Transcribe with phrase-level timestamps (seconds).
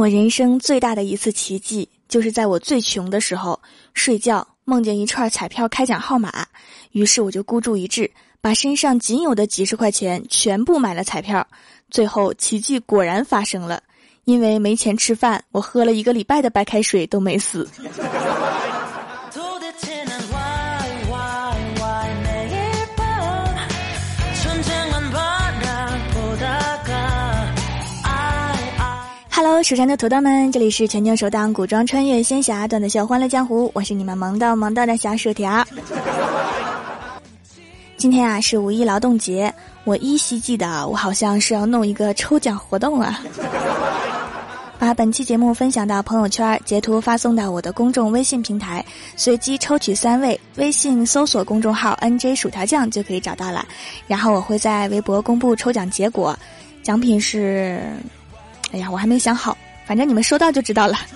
[0.00, 3.60] 我人生最大的一次奇迹，就是在我最穷的时候
[3.92, 6.32] 睡觉，梦见一串彩票开奖号码，
[6.92, 8.10] 于是我就孤注一掷，
[8.40, 11.46] 把身上仅有的几十块钱全部买了彩票。
[11.90, 13.82] 最后奇迹果然发生了，
[14.24, 17.68] 因为没钱吃饭，我喝了一个礼拜的白开水都没死。
[29.50, 35.66] Hello，蜀山的土豆们，这里是全球首档古装穿越仙侠段子秀《欢乐江湖》，我是你们萌到萌到的小薯条。
[37.96, 43.20] 今天啊是五一劳动节，我依稀记得我好像是要弄一个抽奖活动啊，
[44.78, 48.86] 把本期节目分享到朋友圈，截图发送到我的公众微信平台，
[49.16, 53.66] 随机抽取三位，微信搜索公众号 “nj 薯条酱”就可以找到了，
[54.06, 56.38] 然后我会在微博公布抽奖结果，
[56.84, 57.82] 奖品是。
[58.72, 60.96] 哎呀，我还没想好，反正你们收到就知道了。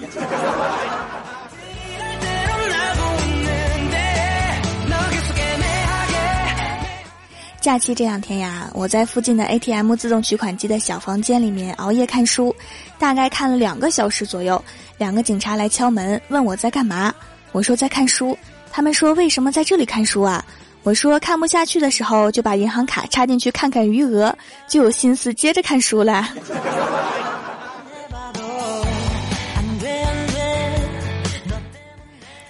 [7.60, 12.54] 假期这两天呀，我在附近的 ATM 自动取款机的小房间里面熬夜看书，
[12.98, 14.62] 大概看了两个小时左右。
[14.98, 17.14] 两个警察来敲门，问我在干嘛，
[17.52, 18.36] 我说在看书。
[18.70, 20.44] 他们说为什么在这里看书啊？
[20.82, 24.36] 我说看不下去的时候就把银行卡插进去看看余额，
[24.68, 26.28] 就有心思接着看书了。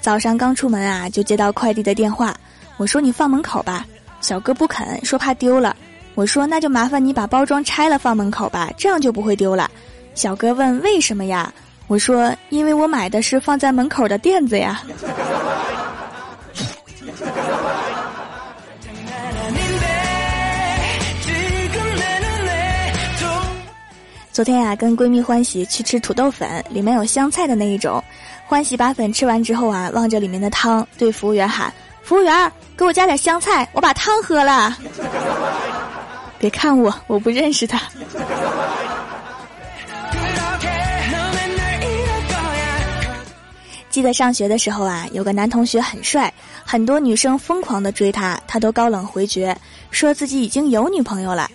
[0.05, 2.37] 早上刚出门啊，就接到快递的电话。
[2.77, 3.87] 我说你放门口吧，
[4.21, 5.75] 小哥不肯，说怕丢了。
[6.15, 9.71] 我说那就麻烦你把包装拆了放门口吧，这样就不会丢了。
[10.15, 11.51] 小哥问为什么呀？
[11.87, 14.83] 我说因为我买的是放在门口的垫子呀。
[24.31, 28.05] 昨天啊，跟闺蜜欢喜去吃土豆粉，里面有香菜的那一种。
[28.47, 34.77] 欢喜把粉吃完之后啊，望着里面的汤，对服务员喊：“服务员，给我加点香菜，我把汤喝了。
[36.39, 37.81] ”别看我，我不认识他。
[43.89, 46.33] 记得上学的时候啊，有个男同学很帅，
[46.65, 49.57] 很多女生疯狂的追他，他都高冷回绝，
[49.91, 51.49] 说自己已经有女朋友了。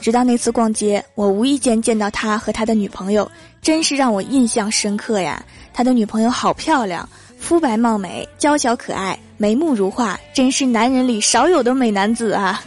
[0.00, 3.30] 直到那次逛街，我无意间见到他和他的女朋友，
[3.60, 5.44] 真是让我印象深刻呀。
[5.72, 7.08] 他的女朋友好漂亮，
[7.38, 12.62] 肤白貌美，娇小可爱，眉目如画，真是男人里少有的美男子啊！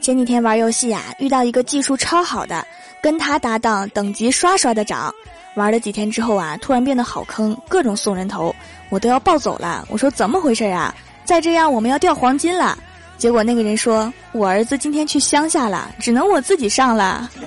[0.00, 2.66] 前几天玩游戏呀，遇到一个技术超好的，
[3.02, 5.14] 跟他搭档，等级刷刷的涨。
[5.54, 8.54] 玩了几天之后啊，突然变得好坑，各种送人头，
[8.88, 9.86] 我都要暴走了。
[9.88, 10.94] 我说怎么回事啊？
[11.24, 12.76] 再这样我们要掉黄金了。
[13.16, 17.30] 结果那个人说：“我儿子今天去乡下了，只能我自己上了。”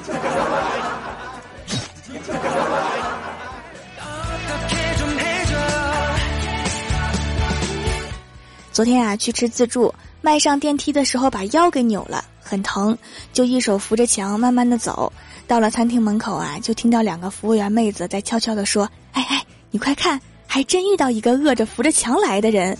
[8.71, 12.97] 昨天啊，去吃自助，迈上电梯的时候把腰给扭了，很疼，
[13.33, 15.11] 就一手扶着墙慢慢的走。
[15.47, 19.41] 到了餐厅门口啊，就听到两个服务员妹子在悄悄的说：“哎哎，
[19.71, 22.77] 你快看，还真遇到一个饿着扶着墙来的人。”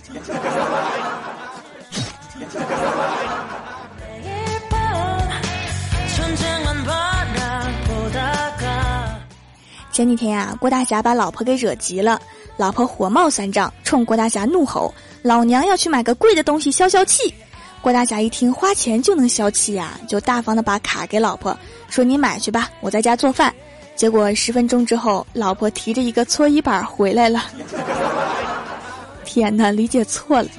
[9.94, 12.22] 前几天呀，郭大侠把老婆给惹急了，
[12.58, 17.34] 老婆火冒三丈，冲郭大侠怒吼：“老娘要去买个贵的东西消消气。”
[17.82, 21.58] 郭大侠一听花钱就能消气呀，就大方的把卡给老婆，
[21.90, 23.54] 说：“你买去吧，我在家做饭。”
[23.96, 27.46] 结果十分钟之后，老婆提着一个搓衣板回来了。
[29.26, 30.50] 天哪，理解错了。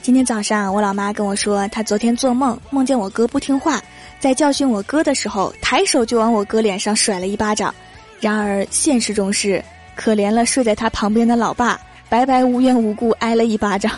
[0.00, 3.82] 今天早上，我老妈跟我说，她昨天做梦，梦见我哥不听话，
[4.20, 7.74] 在教训我哥的时候，抬手就往我哥脸上甩了一巴掌。
[8.20, 9.62] 然而现实中是，
[9.96, 13.90] 可怜了睡在他旁边的老爸，白白无缘无故挨了一巴掌。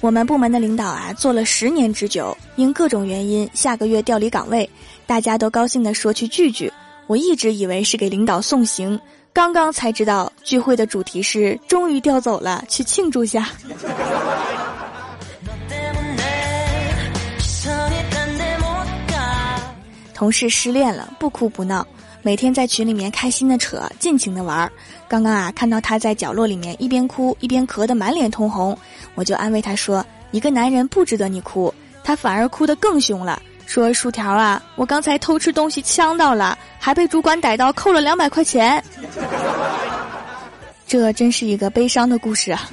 [0.00, 4.68] 我们部门的领导啊，做了十年之久，因各种原因，下个月调离岗位，
[5.06, 6.70] 大家都高兴的说去聚聚。
[7.06, 9.00] 我一直以为是给领导送行，
[9.32, 13.48] 刚刚才知道聚会的主题是终于调走了，去庆祝下。
[20.14, 21.86] 同事失恋了，不哭不闹，
[22.22, 24.70] 每天在群里面开心的扯，尽情的玩儿。
[25.08, 28.78] 刚刚啊，看到他在角落里面一边哭一边咳得满脸通红，
[29.16, 31.74] 我就安慰他说：“一个男人不值得你哭，
[32.04, 38.82] 他反而哭得更凶了。”说薯条啊，我刚才偷吃东西呛到了，还被主管逮到，扣了两百块钱。
[40.86, 42.70] 这真是一个悲伤的故事啊！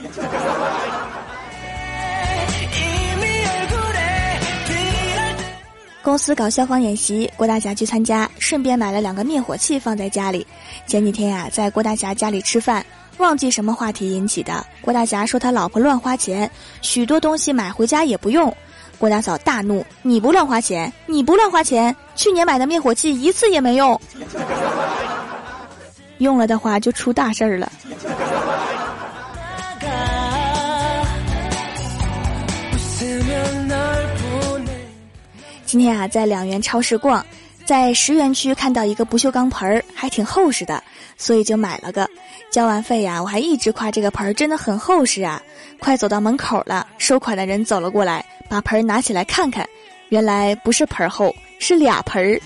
[6.04, 10.46] 公司搞消防演习，郭大侠去参加，顺便买了两个灭火器放在家里。
[10.88, 12.84] 前几天呀，在郭大侠家里吃饭，
[13.18, 14.66] 忘记什么话题引起的。
[14.82, 16.50] 郭大侠说他老婆乱花钱，
[16.82, 18.52] 许多东西买回家也不用。
[18.98, 24.00] 郭大嫂大怒：“你不乱花钱，你不乱花钱，去年买的灭火器一次也没用，
[26.18, 27.72] 用了的话就出大事儿了。”
[35.72, 37.26] 今天啊，在两元超市逛，
[37.64, 40.84] 在十元区看到一个不锈钢盆儿，还挺厚实的，
[41.16, 42.06] 所以就买了个。
[42.52, 45.42] 交完费呀，我还一直夸这个盆儿真的很厚实啊。
[45.80, 49.66] 快走到门口了，收款的人走了过来，把盆儿拿起来看看，
[50.10, 52.42] 原来不是盆儿厚，是俩盆儿。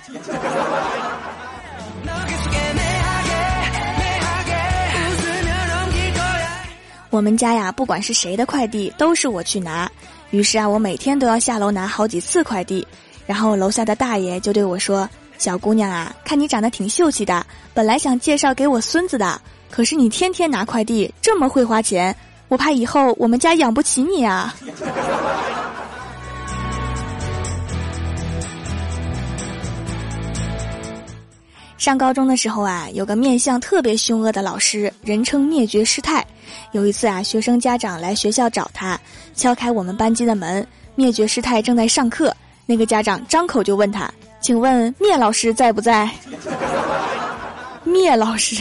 [7.09, 9.91] 我们家呀，不管是谁的快递，都是我去拿。
[10.35, 12.85] 于是啊，我每天都要下楼拿好几次快递。
[13.25, 15.09] 然后楼下的大爷就对我说
[15.39, 19.41] ：“小姑娘啊，看你长得挺秀气的，本来想介绍给我孙子的，
[19.71, 22.13] 可是你天天拿快递，这么会花钱，
[22.49, 24.53] 我怕以后我们家养不起你啊。”
[31.85, 36.25] 上高中的时候啊，有个面相特别凶恶的老师，人称灭绝师太。
[36.71, 38.99] 有一次啊，学生家长来学校找他，
[39.35, 40.65] 敲开我们班级的门，
[40.95, 42.35] 灭绝师太正在上课。
[42.65, 44.11] 那个家长张口就问他
[44.41, 46.09] ：“请问灭老师在不在？”
[47.85, 48.55] 灭老师。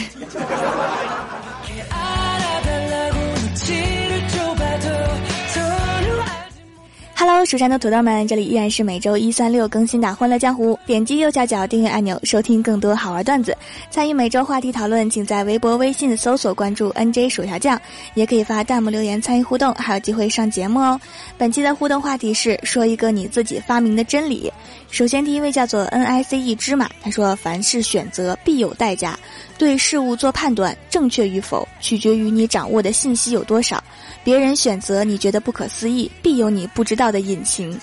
[7.27, 10.73] Hello，蜀山的土豆们，这里依然是每周一、三、六更新的《欢乐江湖》。
[10.85, 13.57] 点击右下角订阅按钮，收听更多好玩段子。
[13.89, 17.81] 参与每周话题讨论，请在微博、微信搜索关注 “nj 薯条酱”，
[18.13, 21.01] 也可以发弹幕留言参与互动，还有机会上节目哦。
[21.35, 24.53] 本期的互动话题是说一个你自己发明的真理。
[24.95, 29.19] 首先，第一位叫做 NICE 芝麻，他说：“凡事选择必有代价，
[29.57, 33.83] 对事物做判断正确与否，取决于你掌握的信息有多少。”
[34.23, 37.77] 别人选择你觉得不可思议，必有你不知道的隐情。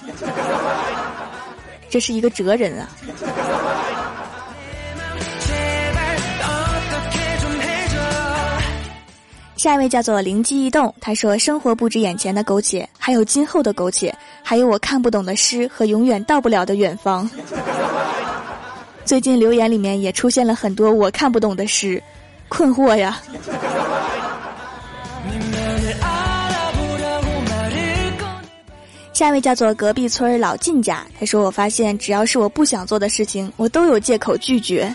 [1.91, 2.89] 这是一个哲人啊。
[9.63, 14.13] 下一位叫做灵机一动，他说：“生活不止眼前的苟且，还有今后的苟且，
[14.43, 17.31] 还有我看不懂的诗和永远到不了的远方。
[19.07, 22.03] ”最近留言里面也出现了很多我看不懂的诗，
[22.49, 23.23] 困惑呀。
[29.13, 34.93] 下一位叫做隔壁村老靳家，他说：“我发现只要是我不想做的事情，我都有借口拒绝。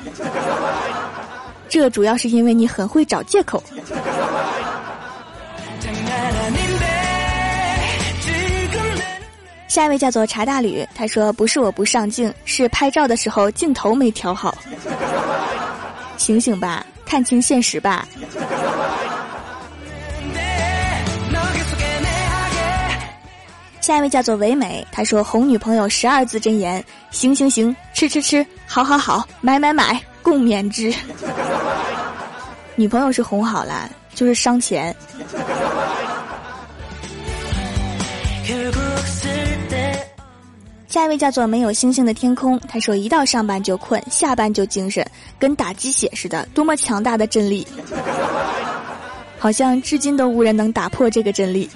[1.70, 3.64] 这主要是因为你很会找借口。”
[9.78, 14.58] 下一位叫做茶大吕，他说：“不是我不上镜，是拍照的时候镜头没调好。
[16.18, 18.08] 醒醒吧，看清现实吧。”
[23.80, 30.92] 下一位叫做唯美，他说哄女朋友十二字真言：行行行，吃吃吃，好好好，买买买，共勉之。
[32.76, 34.96] 女朋友是哄好了，就是伤钱。
[40.98, 45.06] 下一位叫做没有星星的天空，他说一到上班就困，下班就精神，
[45.38, 47.68] 跟打鸡血似的，多么强大的真理！
[49.38, 51.70] 好像至今都无人能打破这个真理。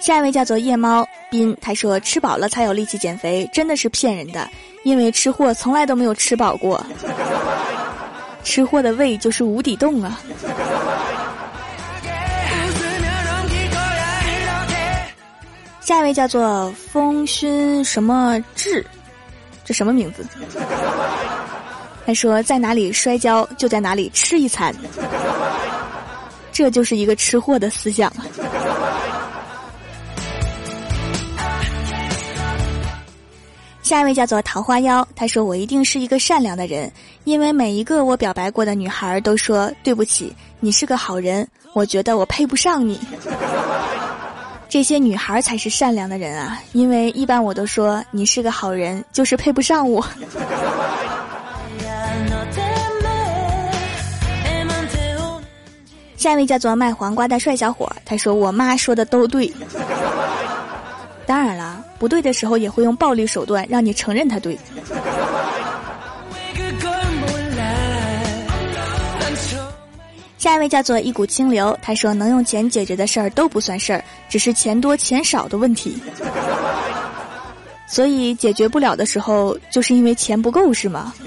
[0.00, 4.50] 下一位叫做夜猫斌，他说吃饱了才有力气减肥，真的是骗人的，
[4.82, 6.84] 因为吃货从来都没有吃饱过，
[8.42, 10.20] 吃货的胃就是无底洞啊。
[15.84, 18.86] 下一位叫做风熏什么志，
[19.64, 20.24] 这什么名字？
[22.06, 24.72] 他说在哪里摔跤就在哪里吃一餐，
[26.52, 28.12] 这就是一个吃货的思想。
[33.82, 36.90] 下一位叫做桃花妖，他说：“我一定是一个善良的人，
[37.24, 42.98] 因为每一个我表白过的女孩都说对不起，你是个好人，我觉得我配不上你。
[44.72, 50.00] 这些女孩才是善良的人啊，因为一般我都说你是个好人，就是配不上我。
[56.16, 59.52] ”下一位叫做卖黄瓜的帅小伙，他说：“我妈说的都对。
[61.26, 64.58] ”当然了，不对的时候也会用暴力手段让你承认他对。
[70.52, 75.96] 下一位叫做一股清流，他说：“能用钱解决的事儿都不算事儿，只是钱多钱少的问题。
[77.88, 81.14] ”所以解决不了的时候，就是因为钱不够，是吗？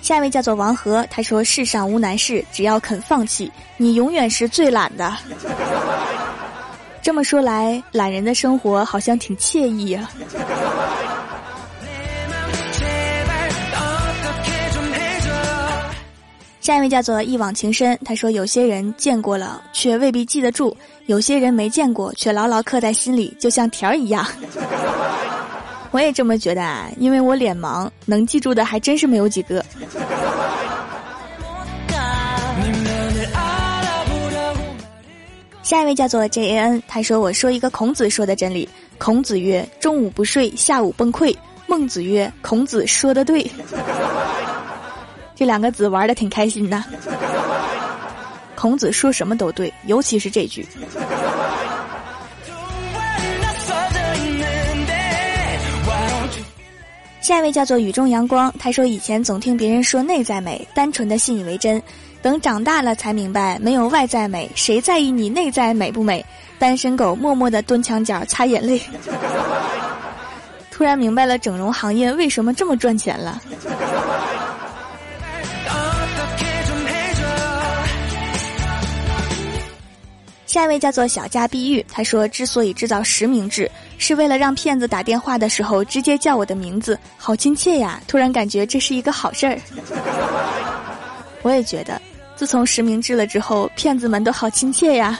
[0.00, 5.14] 下一位叫做王和，他说：“世上无难事，只要肯放弃，你永远是最懒的。
[7.04, 10.08] ”这么说来，懒人的生活好像挺惬意呀。
[16.64, 24.26] 下一位叫做一往情深，他说：“有些人见过了，却未必记得住；有些人没见过，却牢牢刻在心里，就像条儿一样。
[25.92, 29.62] ”我也这么觉得啊，因为我脸盲，能记住的还真是没有几个。
[35.62, 38.66] 下一位叫做 J A N，他说：“我说一个孔子说的真理。
[38.96, 41.36] 孔子曰：中午不睡，下午崩溃。
[41.66, 43.46] 孟子曰：孔子说的对。”
[45.34, 46.82] 这两个子玩的挺开心的。
[48.54, 50.66] 孔子说什么都对，尤其是这句。
[57.20, 61.82] 下一位叫做雨中阳光，他说以前总听别人说内在美，单纯的信以为真，
[62.20, 66.24] 等长大了才明白，没有外在美，谁在意你内在美不美？
[66.58, 68.80] 单身狗默默的蹲墙角擦眼泪。
[70.70, 73.40] 突然明白了整容行业为什么这么赚钱了。
[80.54, 83.68] 下一位叫做小家碧玉，他说：“之所以制造实名制，
[83.98, 88.00] 是为了让骗子打电话的时候直接叫我的名字，好亲切呀！
[88.06, 89.58] 突然感觉这是一个好事儿。
[91.42, 92.00] 我也觉得，
[92.36, 95.18] 自从实名制了之后，骗子们都好亲切呀。”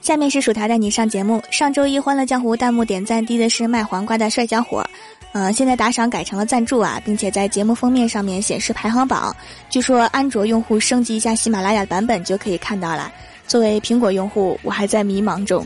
[0.00, 1.42] 下面是薯条带你上节目。
[1.50, 4.82] 上周一《欢乐江湖》弹幕点赞低的是卖黄瓜的帅小伙。
[5.32, 9.34] 呃，现在打赏改成了赞助啊，并且在节目封面上面显示排行榜。
[9.68, 13.12] 据说安卓用户升级一下喜马拉雅版本就可以看到了。
[13.46, 15.64] 作为苹果用户，我还在迷茫中。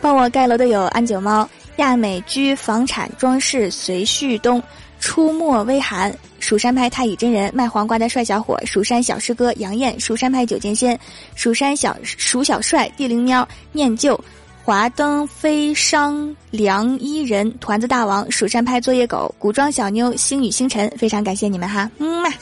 [0.00, 4.60] 帮我盖楼的有安九猫、亚美居房产装饰随旭东、
[4.98, 10.98] 出没微寒、蜀山派太乙真人、卖黄瓜的帅小伙、蜀山小师哥杨艳、蜀山派九剑仙、
[11.34, 14.18] 蜀山小蜀小帅、地灵喵、念旧。
[14.64, 22.30] 华灯飞商梁伊人团子大王蜀山派作业狗古装小妞星语星辰，非常感谢你们哈，嗯嘛。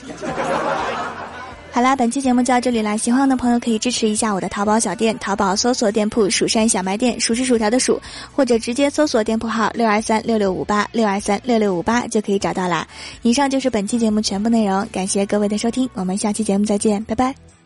[1.72, 7.98] 好啦，本期节目就到这里啦，喜欢我的朋友可以支持一下我的淘宝小店，淘宝搜索店铺蜀山小卖店，数是薯条的数，
[8.34, 12.86] 或者直接搜索店铺号六二三六六五八六二三六六五八就可以找到啦。
[13.22, 17.59] 以上就是本期节目全部内容，感谢各位的收听，我们下期节目再见，拜拜。